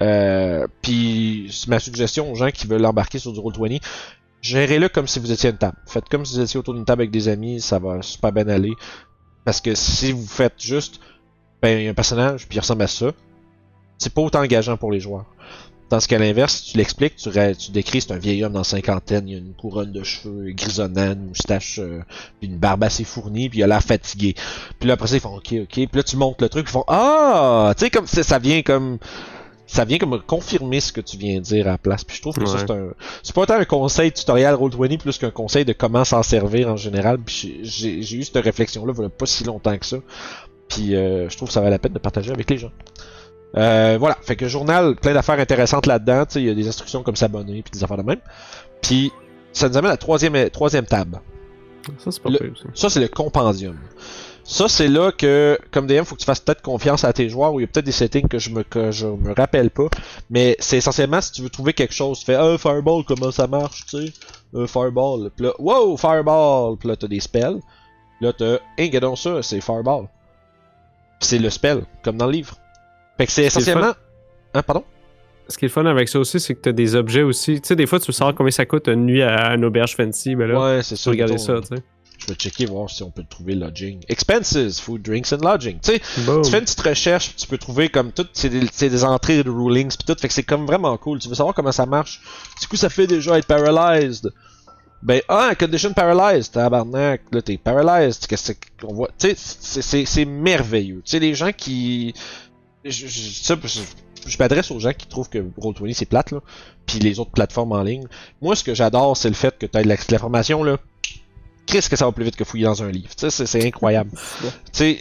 [0.00, 3.80] Euh, puis c'est ma suggestion aux gens qui veulent embarquer sur du Roll20,
[4.42, 5.76] gérez-le comme si vous étiez une table.
[5.86, 8.48] Faites comme si vous étiez autour d'une table avec des amis, ça va super bien
[8.48, 8.72] aller.
[9.44, 11.00] Parce que si vous faites juste,
[11.62, 13.12] ben, un personnage, puis il ressemble à ça,
[13.98, 15.26] c'est pas autant engageant pour les joueurs.
[15.90, 19.28] Dans ce qu'à l'inverse, tu l'expliques, tu, tu décris, c'est un vieil homme dans cinquantaine,
[19.28, 22.00] il a une couronne de cheveux grisonnants, une moustache, euh,
[22.38, 24.34] puis une barbe assez fournie, puis il a l'air fatigué.
[24.78, 25.68] Puis là, après ça, ils font OK, OK.
[25.68, 27.74] Puis là, tu montes le truc, ils font Ah!
[27.76, 28.98] Tu sais, comme ça vient comme
[29.70, 32.02] ça vient comme confirmer ce que tu viens de dire à la place.
[32.02, 32.88] Puis je trouve que ça, c'est un.
[33.22, 36.76] C'est pas tant un conseil tutoriel Roll20 plus qu'un conseil de comment s'en servir en
[36.76, 37.18] général.
[37.18, 39.98] Puis j'ai eu cette réflexion-là il pas si longtemps que ça.
[40.68, 42.70] Puis euh, je trouve que ça valait la peine de partager avec les gens.
[43.56, 46.24] Euh, voilà, fait que journal, plein d'affaires intéressantes là-dedans.
[46.36, 48.20] Il y a des instructions comme s'abonner, puis des affaires de même.
[48.82, 49.12] Puis
[49.52, 51.20] ça nous amène à la troisième, troisième table.
[51.98, 52.30] Ça, c'est pas
[52.74, 53.76] Ça, c'est le compendium.
[54.44, 57.54] Ça, c'est là que, comme DM, faut que tu fasses peut-être confiance à tes joueurs,
[57.54, 59.88] où il y a peut-être des settings que je me, que je me rappelle pas.
[60.28, 63.46] Mais c'est essentiellement si tu veux trouver quelque chose, tu fais un Fireball, comment ça
[63.46, 64.12] marche, tu sais?
[64.54, 65.30] Un Fireball.
[65.36, 66.76] Puis là, wow, Fireball.
[66.78, 67.60] Puis là, t'as des spells.
[68.20, 70.08] Là, t'as, hey, regardons ça, c'est Fireball.
[71.20, 72.56] c'est le spell, comme dans le livre.
[73.20, 73.92] Fait que c'est essentiellement.
[74.54, 74.82] Hein, pardon?
[75.46, 77.60] Ce qui est fun avec ça aussi, c'est que t'as des objets aussi.
[77.60, 80.34] Tu sais, des fois, tu sors combien ça coûte une nuit à, une auberge fancy.
[80.34, 80.96] Ben là, ouais, c'est.
[81.10, 81.82] Regarder ça, tu sais.
[82.16, 84.00] Je vais checker voir si on peut trouver lodging.
[84.08, 85.80] Expenses, food, drinks and lodging.
[85.82, 89.04] Tu sais, tu fais une petite recherche, tu peux trouver comme tout, c'est des, des,
[89.04, 91.18] entrées de rulings puis tout, fait que c'est comme vraiment cool.
[91.18, 92.22] Tu veux savoir comment ça marche?
[92.58, 94.30] Du coup, ça fait déjà être paralyzed.
[95.02, 101.00] Ben, ah, condition paralyzed, tabarnak, là t'es paralyzed, qu'est-ce qu'on voit, tu sais, c'est merveilleux.
[101.04, 102.12] Tu sais, les gens qui,
[102.84, 103.82] je, je,
[104.26, 106.40] je m'adresse aux gens qui trouvent que Roll20 c'est plate, là,
[106.86, 108.06] puis les autres plateformes en ligne.
[108.40, 110.78] Moi, ce que j'adore, c'est le fait que tu as de l'information, là,
[111.70, 113.10] qu'est-ce que ça va plus vite que fouiller dans un livre.
[113.16, 114.10] C'est incroyable.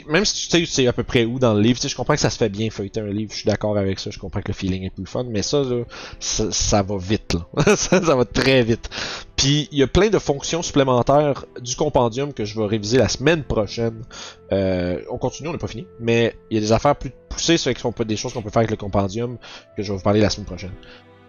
[0.08, 2.29] même si tu sais à peu près où dans le livre, je comprends que ça
[2.29, 4.53] se fait bien feuilleter un livre, je suis d'accord avec ça, je comprends que le
[4.53, 5.63] feeling est plus fun, mais ça,
[6.19, 7.36] ça, va vite.
[7.75, 8.89] Ça, va très vite.
[9.36, 13.08] Puis il y a plein de fonctions supplémentaires du compendium que je vais réviser la
[13.08, 14.03] semaine prochaine.
[14.51, 17.58] Euh, on continue, on n'est pas fini, mais il y a des affaires plus poussées
[17.58, 17.73] sur
[18.05, 19.38] des choses qu'on peut faire avec le compendium
[19.75, 20.73] que je vais vous parler la semaine prochaine.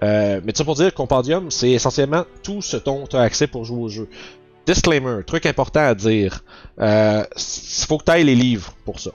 [0.03, 3.64] Euh, mais ça pour dire, compendium, c'est essentiellement tout ce dont tu as accès pour
[3.64, 4.09] jouer au jeu.
[4.71, 6.45] Disclaimer, truc important à dire.
[6.79, 7.25] Euh,
[7.89, 9.11] faut que tu ailles les livres pour ça.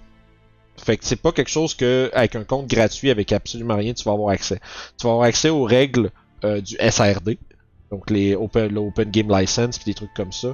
[0.76, 4.04] Fait que c'est pas quelque chose que, avec un compte gratuit, avec absolument rien, tu
[4.04, 4.60] vas avoir accès.
[5.00, 6.12] Tu vas avoir accès aux règles
[6.44, 7.38] euh, du SRD,
[7.90, 8.70] donc les Open,
[9.12, 10.50] Game License, puis des trucs comme ça.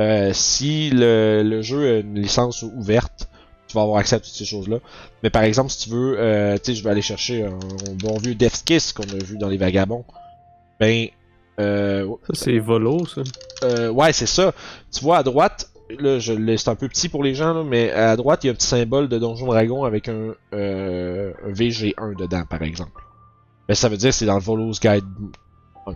[0.00, 3.28] Euh, si le, jeu a une licence ouverte,
[3.66, 4.78] tu vas avoir accès à toutes ces choses-là.
[5.22, 6.14] Mais par exemple, si tu veux,
[6.62, 7.58] tu sais, je vais aller chercher un,
[8.02, 10.06] bon vieux Death Kiss qu'on a vu dans les Vagabonds.
[10.80, 11.08] Ben,
[11.58, 13.22] euh, ça, c'est Volo, ça.
[13.64, 14.52] Euh, ouais, c'est ça.
[14.92, 17.90] Tu vois, à droite, là, je c'est un peu petit pour les gens, là, mais
[17.90, 21.52] à droite, il y a un petit symbole de Donjon Dragon avec un, euh, un
[21.52, 23.02] VG1 dedans, par exemple.
[23.68, 25.04] Mais ça veut dire que c'est dans le Volo's Guide
[25.86, 25.92] 1.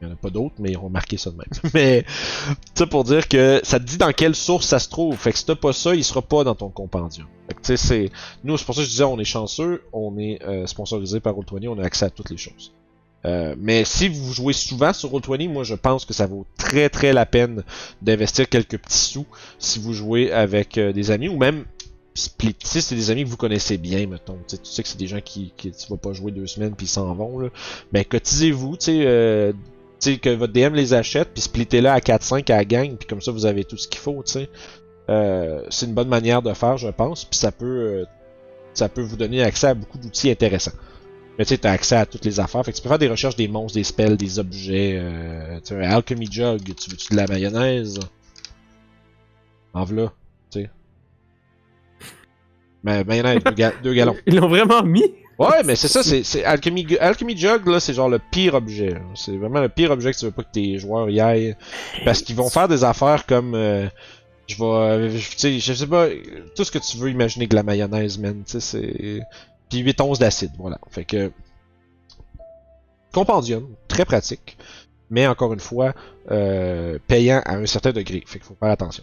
[0.00, 1.46] Il n'y en a pas d'autres, mais ils ont marqué ça de même.
[1.74, 2.04] mais,
[2.74, 5.16] ça pour dire que ça te dit dans quelle source ça se trouve.
[5.16, 7.26] Fait que si t'as pas ça, il sera pas dans ton compendium.
[7.48, 8.10] Fait que, tu sais, c'est...
[8.42, 11.68] Nous, c'est pour ça que je disais, on est chanceux, on est sponsorisé par Roll20,
[11.68, 12.72] on a accès à toutes les choses.
[13.24, 16.88] Euh, mais si vous jouez souvent sur Roll20, moi je pense que ça vaut très
[16.88, 17.62] très la peine
[18.00, 19.26] d'investir quelques petits sous
[19.58, 21.64] si vous jouez avec euh, des amis ou même
[22.14, 22.56] split.
[22.64, 24.38] Si c'est des amis que vous connaissez bien, mettons.
[24.48, 26.86] Tu sais que c'est des gens qui, qui tu vas pas jouer deux semaines puis
[26.86, 27.38] ils s'en vont.
[27.38, 27.48] Là.
[27.92, 29.02] Mais cotisez-vous, tu sais.
[29.06, 29.52] Euh,
[30.20, 33.30] que votre DM les achète, puis splittez-le à 4-5 à la gang, puis comme ça
[33.30, 34.24] vous avez tout ce qu'il faut.
[35.08, 38.04] Euh, c'est une bonne manière de faire, je pense, puis ça peut,
[38.74, 40.72] ça peut vous donner accès à beaucoup d'outils intéressants.
[41.42, 42.64] Mais tu sais, t'as accès à toutes les affaires.
[42.64, 44.92] Fait que tu peux faire des recherches des monstres, des spells, des objets.
[44.96, 47.98] Euh, tu sais, un alchemy jug, tu veux-tu de la mayonnaise?
[49.74, 50.12] En v'là,
[50.52, 50.70] tu sais.
[52.84, 54.14] Mais mayonnaise, deux, ga- deux gallons.
[54.24, 55.02] Ils l'ont vraiment mis?
[55.36, 58.94] Ouais, mais c'est ça, c'est, Alchemy, Alchemy Jug, là, c'est genre le pire objet.
[59.16, 61.56] C'est vraiment le pire objet que tu veux pas que tes joueurs y aillent.
[62.04, 63.56] Parce qu'ils vont faire des affaires comme.
[63.56, 63.88] euh,
[64.46, 65.10] je vais.
[65.18, 66.06] je- Tu sais, je sais pas.
[66.54, 68.44] Tout ce que tu veux imaginer que la mayonnaise, man.
[68.46, 69.20] Tu sais, c'est.
[69.72, 70.78] Puis 8 onces d'acide, voilà.
[70.90, 71.32] Fait que.
[73.10, 74.58] Compendium, très pratique.
[75.08, 75.94] Mais encore une fois,
[76.30, 78.22] euh, payant à un certain degré.
[78.26, 79.02] Fait qu'il faut faire attention.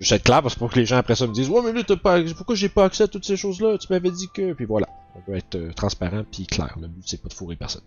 [0.00, 1.62] Je vais être clair parce que pour que les gens après ça me disent Ouais,
[1.64, 3.78] mais là, t'as pas, pourquoi j'ai pas accès à toutes ces choses-là?
[3.78, 4.52] Tu m'avais dit que.
[4.52, 4.86] Puis voilà.
[5.14, 6.76] On peut être euh, transparent puis clair.
[6.78, 7.82] Le but, c'est pas de fourrer personne.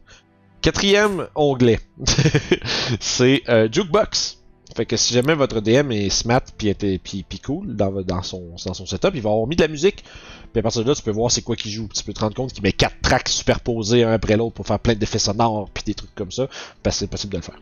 [0.62, 1.80] Quatrième onglet,
[3.00, 4.43] c'est euh, Jukebox.
[4.76, 8.24] Fait que si jamais votre DM est smart puis, était, puis, puis cool dans, dans,
[8.24, 10.04] son, dans son setup, il va avoir mis de la musique.
[10.52, 11.88] Puis à partir de là, tu peux voir c'est quoi qui joue.
[11.94, 14.80] Tu peux te rendre compte qu'il met quatre tracks superposés un après l'autre pour faire
[14.80, 16.48] plein d'effets sonores puis des trucs comme ça.
[16.82, 17.60] Parce que c'est possible de le faire.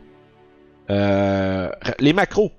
[0.90, 2.50] Euh, les macros.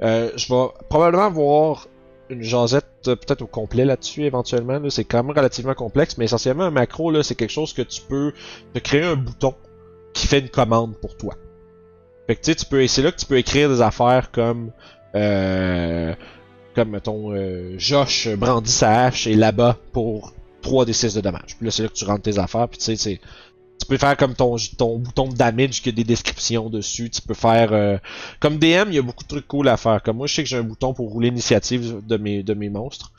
[0.00, 1.88] Euh, je vais probablement voir
[2.30, 4.80] une jasette euh, peut-être au complet là-dessus éventuellement.
[4.90, 8.02] C'est quand même relativement complexe, mais essentiellement un macro là, c'est quelque chose que tu
[8.02, 8.32] peux
[8.74, 9.54] te créer un bouton
[10.12, 11.34] qui fait une commande pour toi.
[12.28, 14.70] Fait que tu peux, c'est là que tu peux écrire des affaires comme
[15.16, 16.14] euh,
[16.74, 21.56] comme mettons euh, Josh brandit sa hache et là-bas pour 3 des 6 de dommages.
[21.56, 23.20] Puis là c'est là que tu rentres tes affaires, puis tu sais
[23.80, 27.10] tu peux faire comme ton, ton bouton de damage qui a des descriptions dessus.
[27.10, 27.72] Tu peux faire.
[27.72, 27.96] euh,
[28.40, 30.02] comme DM, il y a beaucoup de trucs cool à faire.
[30.02, 32.70] Comme moi, je sais que j'ai un bouton pour rouler l'initiative de mes, de mes
[32.70, 33.12] monstres.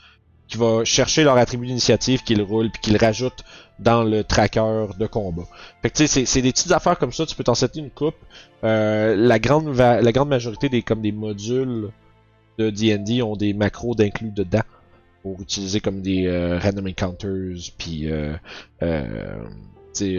[0.50, 3.44] Qui va chercher leur attribut d'initiative, qu'il roule, puis qu'il rajoute
[3.78, 5.44] dans le tracker de combat.
[5.82, 7.92] Fait que tu sais, c'est- des petites affaires comme ça, tu peux t'en setter une
[7.92, 8.16] coupe.
[8.64, 11.92] Euh, la, grande la grande majorité des comme des modules
[12.58, 14.64] de D&D ont des macros d'inclus dedans
[15.22, 18.34] pour utiliser comme des euh, random encounters puis euh,
[18.82, 19.44] euh,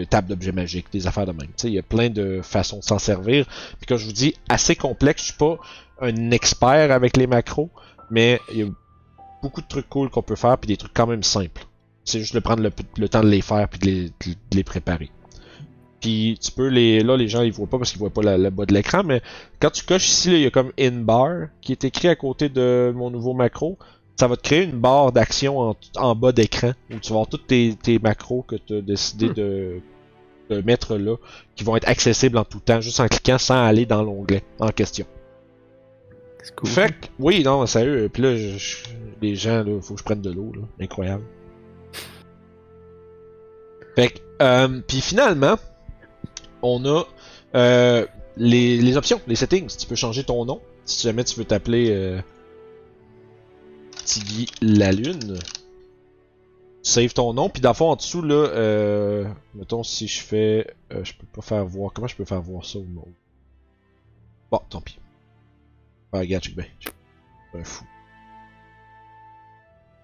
[0.09, 1.49] table d'objets magiques, des affaires de même.
[1.63, 3.45] Il y a plein de façons de s'en servir.
[3.77, 5.21] Puis comme je vous dis, assez complexe.
[5.21, 5.57] Je suis pas
[6.01, 7.69] un expert avec les macros,
[8.09, 8.67] mais il y a
[9.41, 11.65] beaucoup de trucs cool qu'on peut faire, puis des trucs quand même simples.
[12.03, 14.63] C'est juste de prendre le, le temps de les faire, puis de les, de les
[14.63, 15.09] préparer.
[15.99, 17.01] Puis tu peux les.
[17.01, 19.03] Là, les gens ils voient pas parce qu'ils voient pas la- le bas de l'écran,
[19.03, 19.21] mais
[19.59, 22.15] quand tu coches ici, là, il y a comme in bar qui est écrit à
[22.15, 23.77] côté de mon nouveau macro.
[24.19, 27.27] Ça va te créer une barre d'action en, en bas d'écran où tu vas avoir
[27.27, 29.33] tous tes, tes macros que tu as décidé Hmm.
[29.33, 29.81] de,
[30.49, 31.15] de mettre là,
[31.55, 34.69] qui vont être accessibles en tout temps, juste en cliquant sans aller dans l'onglet en
[34.69, 35.05] question.
[36.43, 36.69] C'est cool.
[36.69, 38.85] Fait que, oui, non, sérieux, puis là, je- je-
[39.21, 40.61] les gens, là, faut que je prenne de l'eau, là.
[40.79, 41.23] Incroyable.
[43.95, 45.57] Fait que, euh, puis finalement,
[46.61, 47.03] on a
[47.55, 48.05] euh,
[48.37, 49.67] les, les options, les settings.
[49.67, 50.61] Tu peux changer ton nom.
[50.85, 52.21] Si jamais tu veux t'appeler euh,
[54.61, 55.39] la Lune.
[56.83, 60.73] Save ton nom, puis dans fond, en dessous, là, euh, mettons si je fais.
[60.89, 61.93] je peux pas faire voir.
[61.93, 63.13] Comment je peux faire voir ça au monde?
[64.49, 64.97] Bon, tant pis.
[66.11, 66.43] Ah, regarde.
[66.43, 66.59] Je suis
[67.53, 67.85] un fou.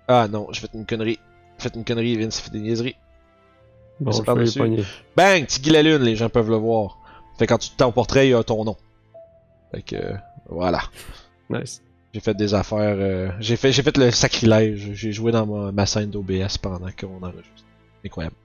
[0.07, 1.19] Ah non, j'ai fait une connerie.
[1.57, 2.95] J'ai fait une connerie, Vince, fait des niaiseries.
[3.99, 4.59] Bon, je dessus.
[4.59, 4.83] les pogner.
[5.15, 5.45] Bang!
[5.47, 6.99] Tiggy la Lune, les gens peuvent le voir.
[7.37, 8.77] Fait que quand tu ton portrait, il y a ton nom.
[9.71, 10.13] Fait que, euh,
[10.49, 10.81] voilà.
[11.49, 11.81] Nice.
[12.13, 12.79] J'ai fait des affaires.
[12.79, 14.91] euh, j'ai fait, j'ai fait le sacrilège.
[14.93, 17.65] J'ai joué dans ma, ma scène d'OBS pendant qu'on enregistre.
[18.05, 18.35] Incroyable.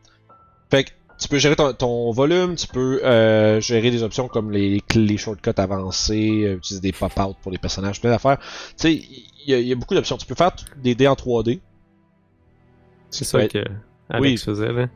[0.70, 0.90] Fait que
[1.22, 5.16] tu peux gérer ton, ton volume, tu peux euh, gérer des options comme les, les
[5.16, 8.38] shortcuts avancés, euh, utiliser des pop-out pour les personnages, plein d'affaires.
[8.38, 8.44] Tu
[8.76, 10.16] sais, il y, a- il y a beaucoup d'options.
[10.16, 11.61] Tu peux faire des dés en 3D.
[13.11, 13.58] C'est ça que
[14.28, 14.88] Alex faisait, là.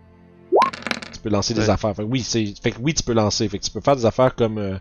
[1.12, 1.95] Tu peux lancer des affaires.
[1.95, 3.49] Fait que oui, c'est, fait que oui, tu peux lancer.
[3.49, 4.79] Fait que tu peux faire des affaires comme, euh,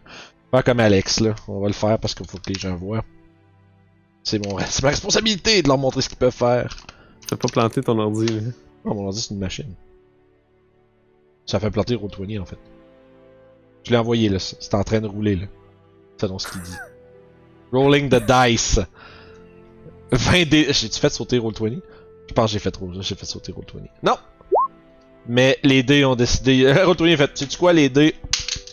[0.52, 1.36] faire comme Alex là.
[1.48, 3.04] On va le faire parce qu'il faut que les gens voient.
[4.24, 6.76] C'est mon, ma responsabilité de leur montrer ce qu'ils peuvent faire.
[7.28, 8.42] T'as pas planté ton ordi, là.
[8.84, 9.74] Oh, mon ordi, c'est une machine.
[11.46, 12.58] Ça fait planter Roll20 en fait.
[13.84, 15.46] Je l'ai envoyé là, c'est en train de rouler là.
[16.18, 16.72] C'est donc ce qu'il dit.
[17.72, 18.80] Rolling the dice.
[20.12, 20.68] 20 dés.
[20.72, 21.80] J'ai-tu fait sauter Roll20
[22.28, 23.88] Je pense que j'ai fait, j'ai fait sauter Roll20.
[24.04, 24.18] Non
[25.28, 26.72] Mais les dés ont décidé.
[26.74, 28.16] Roll20 a fait, sais-tu quoi, les dés?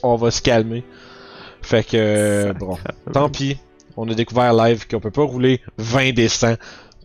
[0.03, 0.85] On va se calmer.
[1.63, 2.53] Fait que.
[2.59, 2.79] bon.
[3.13, 3.59] Tant pis.
[3.97, 6.57] On a découvert live qu'on peut pas rouler 20 dessins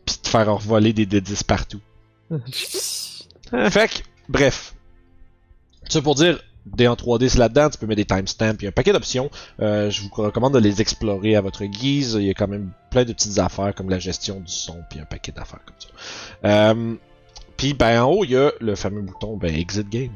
[0.05, 1.81] pis te faire voler des D10 partout.
[3.69, 3.99] Fait que,
[4.29, 4.73] bref.
[5.89, 6.39] Ça pour dire,
[6.73, 9.29] en 3D c'est là-dedans, tu peux mettre des timestamps, il y a un paquet d'options.
[9.61, 12.17] Euh, je vous recommande de les explorer à votre guise.
[12.19, 14.99] Il y a quand même plein de petites affaires comme la gestion du son, puis
[14.99, 15.89] un paquet d'affaires comme ça.
[16.45, 16.95] Euh,
[17.55, 20.11] puis ben en haut, il y a le fameux bouton ben, Exit Game.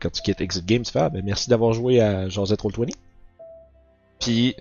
[0.00, 2.92] quand tu quittes Exit Games, tu fais ah, ben, merci d'avoir joué à Josette Roll20.
[4.20, 4.54] Puis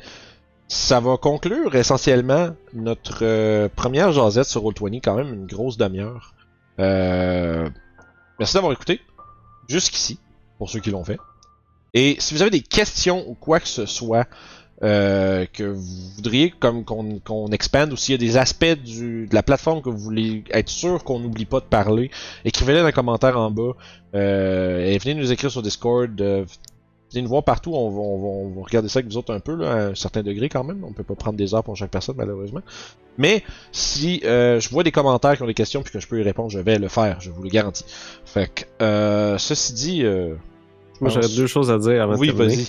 [0.68, 6.34] ça va conclure essentiellement notre euh, première Josette sur Roll20, quand même une grosse demi-heure.
[6.80, 7.70] Euh,
[8.40, 9.02] merci d'avoir écouté
[9.68, 10.20] jusqu'ici,
[10.58, 11.20] pour ceux qui l'ont fait.
[11.94, 14.28] Et si vous avez des questions ou quoi que ce soit,
[14.84, 19.28] euh, que vous voudriez comme qu'on qu'on expande ou s'il y a des aspects du,
[19.28, 22.10] de la plateforme que vous voulez être sûr qu'on n'oublie pas de parler,
[22.46, 23.74] écrivez-les dans les commentaires en bas.
[24.16, 26.20] Euh, et venez nous écrire sur Discord.
[26.20, 26.46] Euh,
[27.12, 27.74] venez nous voir partout.
[27.74, 29.76] On va, on, va, on va regarder ça avec vous autres un peu, là, à
[29.88, 30.84] un certain degré quand même.
[30.84, 32.62] On peut pas prendre des heures pour chaque personne, malheureusement.
[33.18, 36.20] Mais si euh, je vois des commentaires qui ont des questions puis que je peux
[36.20, 37.20] y répondre, je vais le faire.
[37.20, 37.86] Je vous le garantis.
[38.26, 40.04] Fait que, euh, ceci dit...
[40.04, 40.36] Euh,
[41.00, 42.68] Moi, j'aurais deux choses à dire avant oui, vas-y.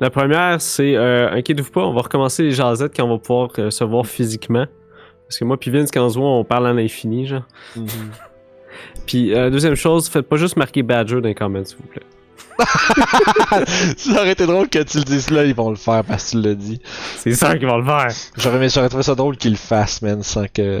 [0.00, 3.72] La première, c'est euh, inquiétez-vous pas, on va recommencer les jasettes quand on va pouvoir
[3.72, 4.66] se voir physiquement.
[5.26, 7.46] Parce que moi puis Vince, quand on se voit, on parle à l'infini, genre.
[7.76, 7.86] Mhm.
[9.06, 12.02] Puis euh, deuxième chose, faites pas juste marquer Badger dans les comments, s'il vous plaît.
[13.96, 16.30] ça aurait été drôle que tu le dises là, ils vont le faire parce que
[16.38, 16.80] tu l'as dit.
[17.18, 18.08] C'est ça qu'ils vont le faire.
[18.36, 20.80] J'aurais, mais j'aurais trouvé ça drôle qu'ils le fassent, man, sans que.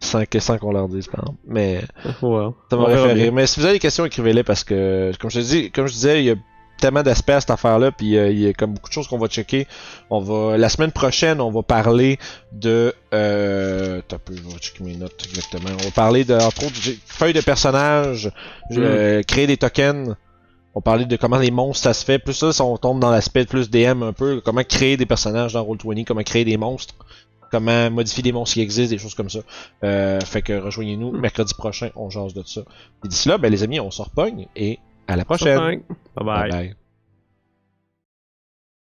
[0.00, 1.38] Sans que sans qu'on leur dise, par exemple.
[1.46, 1.80] Mais
[2.22, 2.48] Ouais.
[2.70, 3.32] ça m'aurait fait rire.
[3.32, 5.92] Mais si vous avez des questions, écrivez-les parce que, comme je te dis, comme je
[5.94, 6.34] disais, il y a
[6.78, 9.16] tellement d'aspects à cette affaire-là, puis euh, il y a comme beaucoup de choses qu'on
[9.16, 9.66] va checker.
[10.10, 12.18] On va la semaine prochaine, on va parler
[12.52, 15.70] de euh, un peu, je vais checker mes notes exactement.
[15.80, 18.30] On va parler de entre autres feuilles de personnages,
[18.72, 20.14] euh, créer des tokens.
[20.78, 22.18] On parler de comment les monstres ça se fait.
[22.18, 25.54] Plus ça, si on tombe dans l'aspect plus DM un peu, comment créer des personnages
[25.54, 26.94] dans Roll20, comment créer des monstres,
[27.50, 29.38] comment modifier des monstres qui existent, des choses comme ça.
[29.84, 32.60] Euh, fait que rejoignez-nous mercredi prochain, on jase de ça.
[33.02, 35.58] Et d'ici là, ben les amis, on se repogne et à la prochaine.
[36.14, 36.50] Bye bye.
[36.50, 36.76] bye.